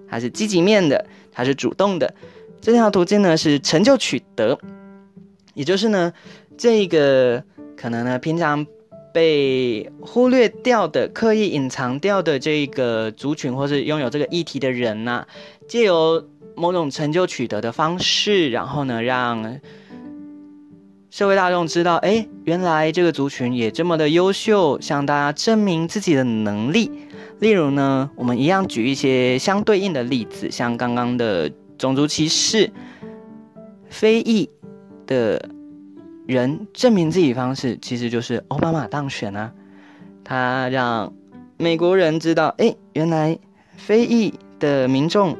[0.09, 2.13] 它是积极面的，它是主动的。
[2.61, 4.57] 这条途径呢是成就取得，
[5.53, 6.13] 也就是呢，
[6.57, 7.43] 这个
[7.75, 8.65] 可能呢平常
[9.13, 15.25] 被忽略掉的、刻意隐藏掉的这个族群，或是拥有这个议题的人呐，
[15.67, 19.59] 借由某种成就取得的方式，然后呢让。
[21.13, 26.89] 社会大众知道，哎，原来这个族群也这么的优秀，向大家证明自己的能力。
[27.37, 32.71] 例如呢，我们一样举一些相对应的例子，像刚刚的种族歧视，
[33.89, 34.49] 非裔
[35.05, 35.49] 的
[36.25, 39.51] 人证明自己方式，其实就是奥巴马当选啊。
[40.23, 41.13] 他让
[41.57, 43.37] 美国人知道，哎，原来
[43.77, 45.37] 非裔的民众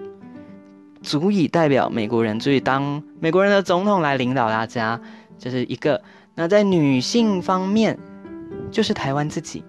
[1.01, 5.01] 足以代表美国人，足以当美国人的总统来领导大家。
[5.43, 6.01] 这是一个。
[6.35, 7.99] 那在女性方面，
[8.71, 9.61] 就是台湾自己，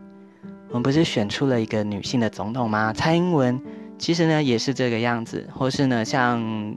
[0.68, 2.92] 我们不是选出了一个女性的总统吗？
[2.92, 3.60] 蔡英文
[3.98, 6.76] 其实呢也是这个样子，或是呢像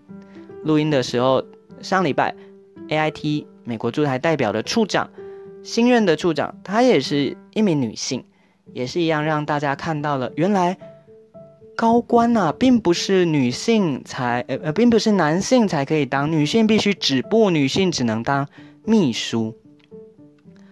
[0.64, 1.44] 录音的时候，
[1.80, 2.34] 上礼拜
[2.90, 5.08] A I T 美国驻台代表的处长，
[5.62, 8.26] 新任的处长，她也是一名女性，
[8.74, 10.76] 也是一样让大家看到了，原来
[11.76, 18.48] 高官呐，并不是女性才呃呃，并不是男性才可以当，女性必须止步，女性只能当。
[18.88, 19.54] 秘书，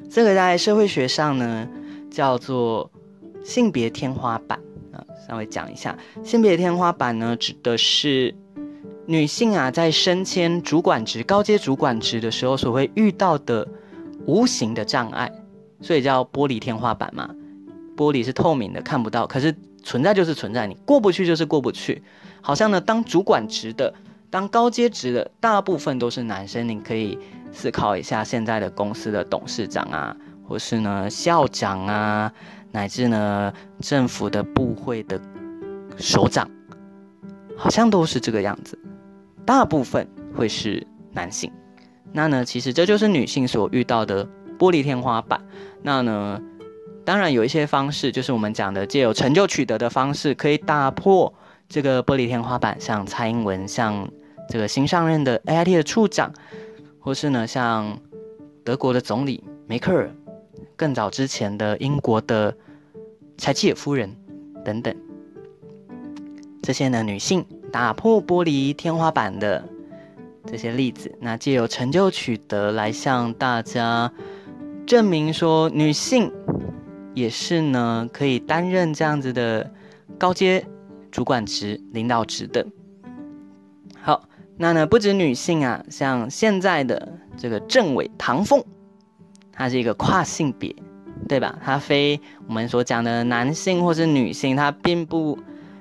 [0.10, 1.68] 这个在社会学上呢
[2.10, 2.90] 叫做
[3.44, 4.58] 性别天花板
[4.94, 5.04] 啊。
[5.28, 8.34] 稍微讲一下，性别天花板呢指的是
[9.06, 13.68] 女性啊在升迁主管职、高阶主管职的时候所会遇到的
[14.26, 15.30] 无形的障碍，
[15.82, 17.30] 所以叫玻璃天花板嘛。
[17.98, 22.02] 玻璃是透明的，看不到，可是存在就是存在，你过不去就是过不去。
[22.40, 23.94] 好像呢，当主管职的、
[24.30, 27.20] 当高阶职的大部分都是男生，你可以。
[27.56, 30.16] 思考一下，现在的公司的董事长啊，
[30.46, 32.32] 或是呢校长啊，
[32.72, 35.20] 乃至呢政府的部会的
[35.98, 36.48] 首长，
[37.58, 38.78] 好像都是这个样子，
[39.46, 41.50] 大部分会是男性。
[42.12, 44.26] 那呢，其实这就是女性所遇到的
[44.60, 45.42] 玻璃天花板。
[45.82, 46.42] 那呢，
[47.06, 51.34] 当然有一些方式，就是我们讲的借有成就取得的方式，可以打破
[51.68, 52.80] 这个玻璃天花板。
[52.80, 54.10] 像蔡英文，像
[54.50, 56.34] 这个新上任的 A I T 的处长。
[57.06, 58.00] 或是呢，像
[58.64, 60.10] 德国的总理梅克尔，
[60.76, 62.58] 更早之前的英国的
[63.38, 64.10] 柴契尔夫人
[64.66, 64.96] 等等，
[66.64, 69.64] 这些呢女性打破玻璃天花板的
[70.48, 74.12] 这些例子，那借由成就取得来向大家
[74.88, 76.32] 证明说，女性
[77.14, 79.72] 也是呢可以担任这样子的
[80.18, 80.66] 高阶
[81.12, 82.66] 主管职、领导职的。
[84.02, 84.28] 好。
[84.58, 88.64] 那呢，不止女性啊，像现在的这个政委唐凤，
[89.52, 90.74] 他是一个跨性别，
[91.28, 91.60] 对吧？
[91.62, 95.38] 他非我们所讲的男性或是女性，他并不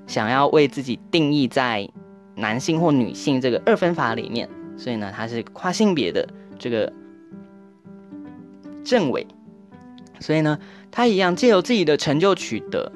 [0.09, 1.89] 想要为自己定义在
[2.35, 6.93] 男性或女性这个二分法里面，所以呢，他是跨性别的这个
[8.83, 9.25] 政委，
[10.19, 10.59] 所以呢，
[10.91, 12.91] 他一样借由自己的成就取得，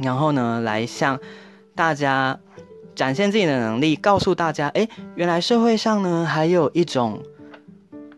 [0.00, 1.18] 然后呢，来向
[1.74, 2.38] 大家。
[2.94, 7.22] 展现自己的能力，告诉大家，哎，原来社会上呢还有一种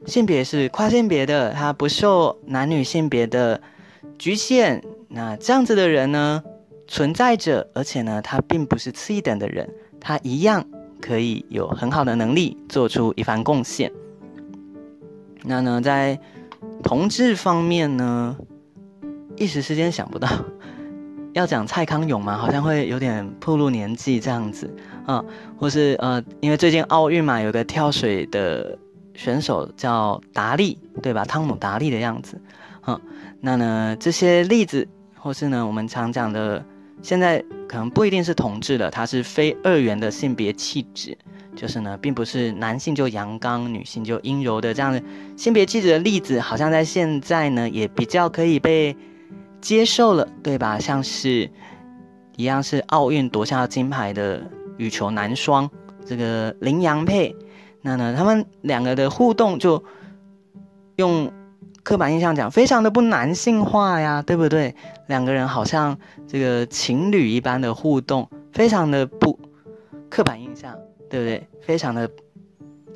[0.07, 3.61] 性别是跨性别的，他不受男女性别的
[4.19, 4.83] 局限。
[5.09, 6.43] 那这样子的人呢
[6.89, 10.67] 存在着，而且呢他并不是次一等的人，他一样
[11.01, 13.93] 可以有很好的能力，做出一番贡献。
[15.45, 16.19] 那呢在
[16.83, 18.37] 同志方面呢，
[19.37, 20.29] 一时之间想不到。
[21.35, 24.73] 要讲蔡康永嘛，好像会有点暴露年纪这样子
[25.05, 25.23] 啊，
[25.59, 28.79] 或是呃，因为最近奥运嘛，有个跳水的
[29.14, 31.25] 选手叫达利，对吧？
[31.25, 32.40] 汤姆达利的样子，
[32.87, 33.01] 嗯，
[33.40, 36.64] 那呢这些例子，或是呢我们常讲的，
[37.03, 41.18] 现在可能不一定是同志的，它是非二元的性别气质，
[41.57, 45.03] 就是呢，并不是男性就阳刚，女性就阴柔的这样的
[45.37, 48.97] 性别气质的例子，好像在现在呢也比较可以被。
[49.64, 50.79] 接受了，对吧？
[50.79, 51.50] 像是
[52.37, 54.42] 一样是奥运夺下金牌的
[54.77, 55.70] 羽球男双，
[56.05, 57.35] 这个林洋配，
[57.81, 59.83] 那呢，他们两个的互动就
[60.96, 61.33] 用
[61.83, 64.74] 刻板印象讲，非常的不男性化呀，对不对？
[65.07, 65.98] 两个人好像
[66.29, 69.40] 这个情侣一般的互动，非常的不
[70.11, 70.77] 刻板印象，
[71.09, 71.48] 对不对？
[71.62, 72.11] 非常的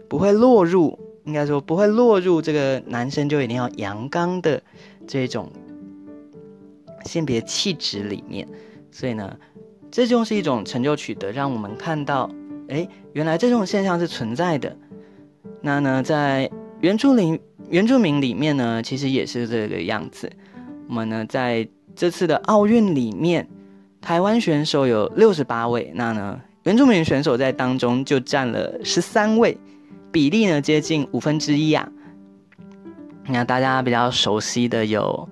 [0.07, 4.62] 不会落入，应该说不会落入这个男生就一定要阳刚的
[5.07, 5.50] 这种
[7.09, 8.47] 性别气质里面。
[8.90, 9.37] 所以呢，
[9.90, 12.31] 这就是一种成就取得，让我们看到，
[12.68, 14.77] 哎，原来这种现象是存在的。
[15.61, 20.31] 那呢，在原住民原住民里面呢，其实也是这个样子。
[20.88, 23.49] 我们呢，在这次的奥运里面，
[24.01, 29.59] 台湾选手有六十八位，那呢，原住民选手在当中就占了十三位，
[30.11, 31.90] 比例呢接近五分之一啊。
[33.27, 35.29] 那大家比较熟悉的有。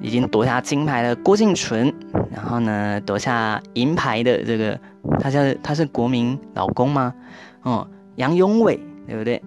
[0.00, 1.92] 已经夺下金牌的郭敬淳，
[2.30, 4.78] 然后呢夺下银牌的这个，
[5.18, 7.14] 他叫他是国民老公吗？
[7.62, 9.42] 哦，杨永伟，对不对？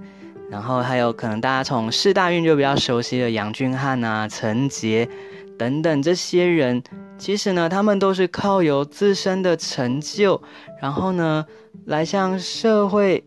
[0.50, 5.08] 然后还有可能大家从世大运就比较熟悉的杨俊翰啊、陈杰
[5.58, 6.82] 等等这些人，
[7.18, 10.42] 其实呢，他们都是靠有自身的成就，
[10.82, 11.46] 然后呢
[11.86, 13.24] 来向社会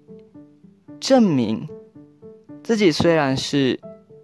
[0.99, 1.69] 证明
[2.65, 3.79] 自己虽然是。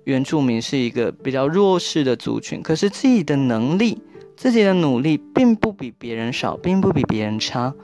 [0.08, 4.00] 原住民是一个比较弱势的族群，可是自己的能力、
[4.38, 7.74] 自己的努力并不比别人少，并不比别人差。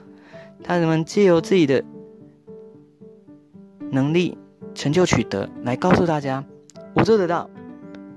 [0.63, 1.83] 他们借由自己的
[3.91, 4.35] 能力、
[4.73, 6.43] 成就取得，来告诉大家，
[6.95, 7.47] 我做得到；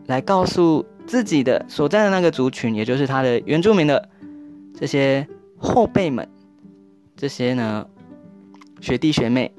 [0.06, 4.08] 来告诉自己的所在的那个族群，也就是他的原住民的
[4.74, 6.26] 这些后辈们，
[7.14, 7.86] 这些呢
[8.80, 9.52] 学弟学妹，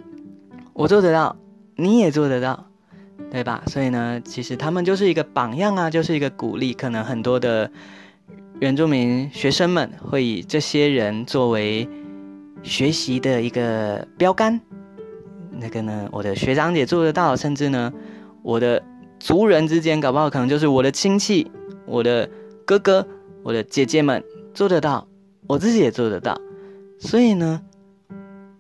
[0.74, 1.38] 我做得到，
[1.76, 2.66] 你也做得到。
[3.32, 3.64] 对吧？
[3.68, 6.74] 所以呢，其实他们就是一个榜样啊，就是一个鼓励。
[6.74, 7.70] 可能很多的
[8.60, 11.88] 原住民学生们会以这些人作为
[12.64, 14.60] 学习的一个标杆。
[15.52, 17.94] 那个呢，我的学长姐做得到，甚至呢，
[18.42, 18.82] 我的
[19.20, 21.52] 族人之间搞不好可能就是我的亲戚、
[21.86, 22.28] 我的
[22.66, 23.06] 哥哥、
[23.44, 24.24] 我的姐姐们
[24.56, 25.08] 做得到，
[25.46, 26.40] 我自己也做得到。
[27.00, 27.62] 所以呢，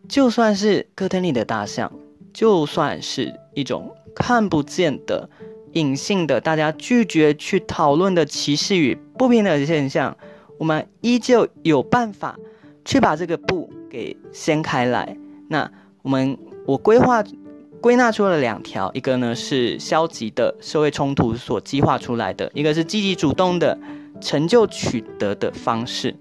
[0.07, 1.91] 就算是客厅里的大象，
[2.31, 3.95] 就算是一种。
[4.19, 5.29] 看不见的、
[5.71, 10.15] 隐性的，大家拒绝去讨论的歧视与不平等的现象，
[10.59, 12.37] 我们依旧有办法
[12.83, 15.17] 去把这个布给掀开来。
[15.47, 17.23] 那我们我规划
[17.81, 23.79] 归纳出了两条，一个呢是消极的社会冲突所激化出来的，一个是积极主动的
[24.19, 26.13] 成就取得的方式。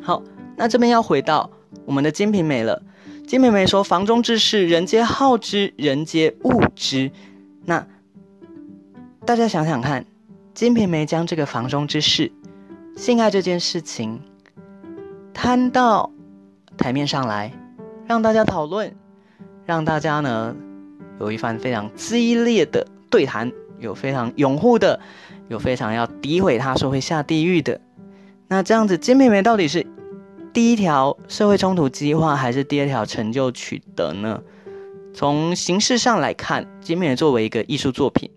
[0.00, 0.22] 好，
[0.56, 1.50] 那这边要回到
[1.84, 2.80] 我们的金瓶梅了。
[3.26, 7.10] 金妹妹说：“房中之事，人皆好之，人皆恶之。”
[7.64, 7.86] 那
[9.24, 10.04] 大家想想看，
[10.52, 12.30] 金瓶梅将这个房中之事、
[12.96, 14.20] 性爱这件事情
[15.32, 16.10] 摊到
[16.76, 17.50] 台面上来，
[18.06, 18.94] 让大家讨论，
[19.64, 20.54] 让大家呢
[21.18, 25.00] 有一番非常激烈的对谈，有非常拥护的，
[25.48, 27.80] 有非常要诋毁他说会下地狱的。
[28.48, 29.86] 那这样子，金瓶梅到底是？
[30.54, 34.40] 第一条社会冲突激化还是第二条成就取得呢？
[35.12, 38.30] 从形式上来看，《金瓶梅》作为一个艺术作品，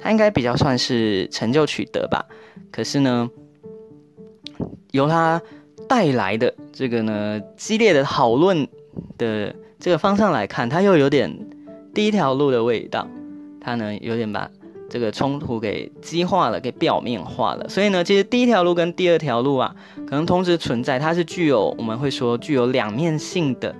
[0.00, 2.24] 它应该比较算是成就取得吧。
[2.70, 3.28] 可是呢，
[4.92, 5.42] 由它
[5.88, 8.68] 带来的这个呢激烈的讨论
[9.18, 11.36] 的这个方向来看，它又有点
[11.92, 13.08] 第一条路的味道。
[13.60, 14.48] 它呢有点把。
[14.94, 17.68] 这个冲突给激化了，给表面化了。
[17.68, 19.74] 所以呢，其实第一条路跟第二条路啊，
[20.06, 23.74] 可能同时存在，它是具有我们会说具有两面性的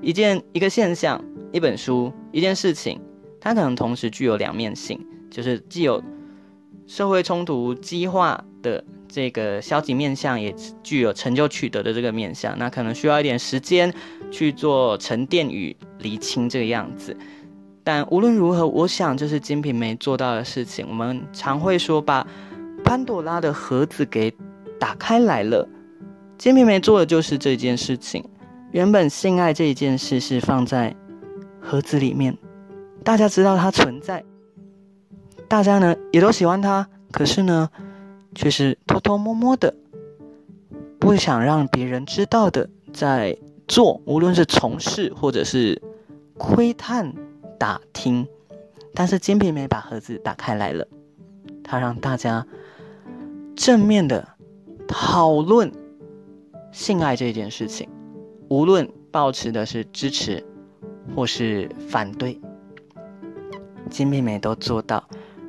[0.00, 3.00] 一件一个现象，一本书，一件事情，
[3.40, 6.00] 它可能同时具有两面性，就是既有
[6.86, 10.54] 社会冲突激化的这个消极面相，也
[10.84, 12.56] 具有成就取得的这个面相。
[12.60, 13.92] 那可能需要一点时间
[14.30, 17.16] 去做沉淀与厘清这个样子。
[17.92, 20.86] 但无论如何，我想这是金瓶梅做到的事情。
[20.88, 22.24] 我们常会说把
[22.84, 24.32] 潘朵拉的盒子给
[24.78, 25.68] 打开来了，
[26.38, 28.24] 金瓶梅做的就是这件事情。
[28.70, 30.94] 原本性爱这一件事是放在
[31.60, 32.38] 盒子里面，
[33.02, 34.22] 大家知道它存在，
[35.48, 37.68] 大家呢也都喜欢它，可是呢
[38.36, 39.74] 却是偷偷摸摸的，
[41.00, 43.36] 不想让别人知道的在
[43.66, 45.82] 做，无论是从事或者是
[46.38, 47.12] 窥探。
[47.60, 48.26] 打听，
[48.94, 50.88] 但是金瓶梅把盒子打开来了，
[51.62, 52.46] 它让大家
[53.54, 54.26] 正面的
[54.88, 55.70] 讨论
[56.72, 57.86] 性爱这件事情，
[58.48, 60.42] 无论保持的是支持
[61.14, 62.40] 或是反对，
[63.90, 65.06] 金瓶梅都做到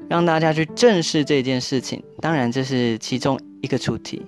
[0.10, 2.04] 让大家去正视这件事情。
[2.20, 4.26] 当然，这是其中一个主题，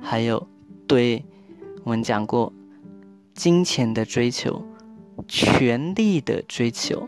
[0.00, 0.48] 还有
[0.86, 1.22] 对
[1.84, 2.50] 我们讲过
[3.34, 4.64] 金钱的追求、
[5.26, 7.06] 权力的追求。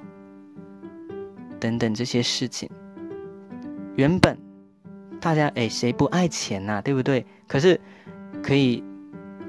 [1.60, 2.68] 等等这些事情，
[3.94, 4.36] 原本
[5.20, 7.26] 大家哎谁不爱钱呐，对不对？
[7.46, 7.78] 可是
[8.42, 8.82] 可以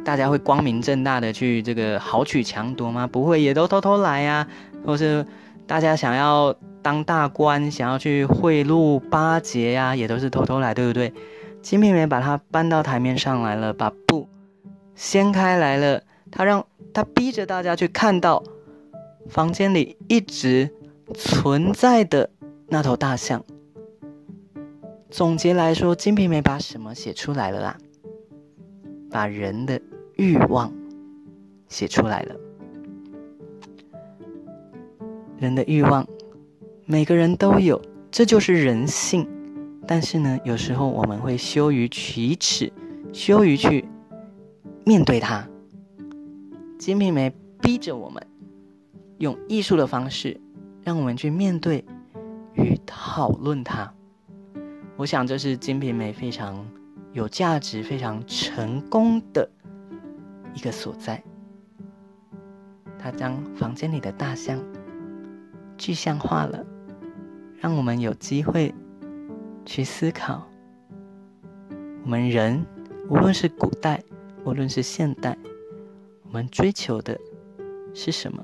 [0.04, 3.08] 大家会光明正大的去这个豪取强夺吗？
[3.08, 4.48] 不会，也都偷偷来呀。
[4.86, 5.26] 或是
[5.66, 11.14] 大家想要当大官，想要去贿赂巴结呀，也都是偷偷来，对不对？
[11.62, 14.28] 金瓶梅把它搬到台面上来了，把布
[14.96, 16.02] 掀开来了，
[16.32, 18.44] 他让他逼着大家去看到
[19.30, 20.74] 房间里一直
[21.14, 22.30] 存在的
[22.68, 23.44] 那头大象。
[25.10, 27.78] 总结来说，金瓶梅把什么写出来了啦？
[29.10, 29.82] 把人的
[30.16, 30.72] 欲望
[31.68, 32.36] 写出来了。
[35.38, 36.08] 人的欲望，
[36.86, 39.28] 每个人都有，这就是人性。
[39.86, 42.72] 但是呢，有时候我们会羞于启齿，
[43.12, 43.84] 羞于去
[44.86, 45.46] 面对它。
[46.78, 48.26] 金瓶梅逼着我们
[49.18, 50.40] 用艺术的方式，
[50.84, 51.86] 让我们去面对
[52.54, 53.94] 与讨论它。
[54.98, 56.66] 我想这是金瓶梅非常
[57.14, 59.50] 有价值、非常成功的
[60.54, 61.24] 一个所在。
[63.00, 64.60] 他将房间里的大象
[65.78, 66.66] 具象化了，
[67.60, 68.74] 让我们有机会。
[69.64, 70.44] 去思考，
[72.04, 72.66] 我们人
[73.08, 74.04] 无论是古代，
[74.44, 75.38] 无论是现代，
[76.24, 77.18] 我们追求的
[77.94, 78.44] 是什么？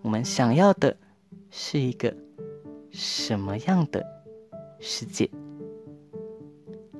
[0.00, 0.96] 我们想要的
[1.50, 2.14] 是一个
[2.90, 4.04] 什么样的
[4.80, 5.28] 世界？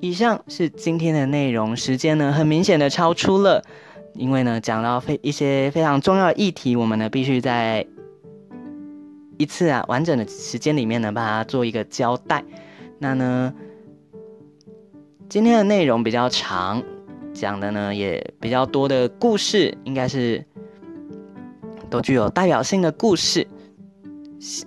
[0.01, 3.65] 以上是今天的内容，时间呢很明显的超出了，
[4.15, 7.85] 因为呢讲到非一些非常重要的议题，我们呢必须在
[9.37, 12.45] 一次啊完整的时间里面呢把它做一个交代。
[13.01, 13.53] 那呢，
[15.29, 16.83] 今天的内容比较长，
[17.33, 20.45] 讲的呢也比较多的故事，应该是
[21.91, 23.47] 都具有代表性的故事。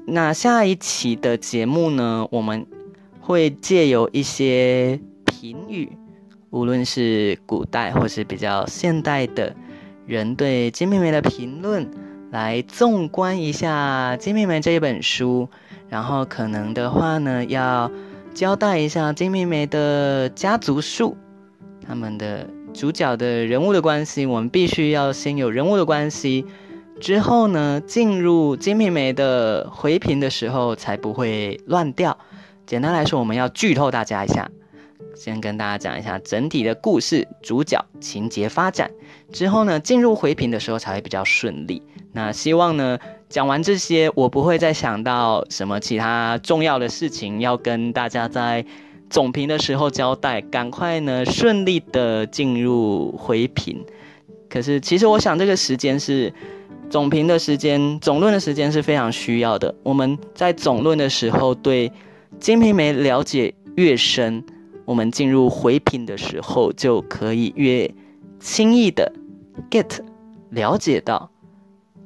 [0.05, 2.65] 那下一期的节目呢，我们
[3.19, 5.91] 会借由一些评语，
[6.49, 9.55] 无论是古代或是比较现代的
[10.05, 11.89] 人对《金瓶梅》的评论，
[12.31, 15.47] 来纵观一下《金瓶梅》这一本书，
[15.89, 17.91] 然后可能的话呢，要。
[18.33, 21.17] 交代一下金瓶梅的家族树，
[21.85, 26.45] 他们的主角的人物的关系，我们必须要先有人物的关系，
[27.01, 32.17] 之后呢，进入金瓶梅的回评的时候才不会乱掉。
[32.67, 34.49] 简单来说，我们要剧透大家一下，
[35.15, 38.91] 先跟大家讲一下整体的故事、主角、情节发展，
[39.33, 41.81] 之后呢，进入回评的时候才会比较顺利。
[42.13, 42.97] 那希望呢。
[43.31, 48.65] 讲完这些，我不会再想到什么其他重要的事情要跟大家在
[49.09, 50.41] 总评的时候交代。
[50.41, 53.85] 赶快呢，顺利的进入回评。
[54.49, 56.33] 可是，其实我想这个时间是
[56.91, 59.73] 总评的时间，总论的时间是非常需要的。
[59.81, 61.87] 我们在总论的时候对
[62.37, 64.43] 《金瓶梅》了解越深，
[64.83, 67.89] 我们进入回评的时候就可以越
[68.41, 69.09] 轻易的
[69.69, 70.01] get
[70.49, 71.31] 了解到，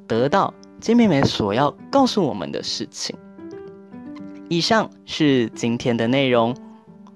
[0.06, 0.54] 得到。
[0.78, 3.16] 金瓶梅所要告诉我们的事情。
[4.48, 6.54] 以上是今天的内容，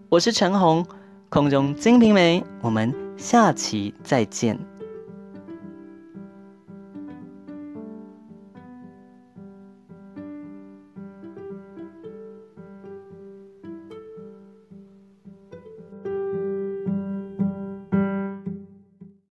[0.08, 0.84] 我是陈红，
[1.28, 4.58] 空中金瓶梅，我们下期再见。